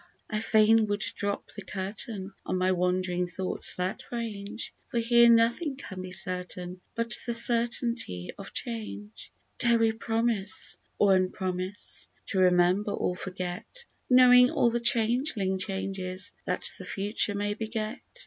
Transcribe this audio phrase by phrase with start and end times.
[0.31, 5.75] I fain would drop the curtain on my wand'ring thoughts that range, For here nothing
[5.77, 12.07] can be certain but the certainty of change j Dare we promise, or un promise,
[12.29, 17.99] to remember or forget, Knowing all the changeling changes that the Future may beget